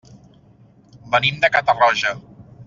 Venim 1.17 1.37
de 1.45 1.53
Catarroja. 1.57 2.15